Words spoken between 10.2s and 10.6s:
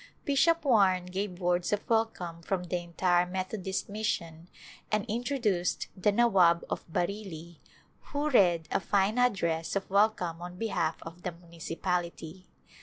on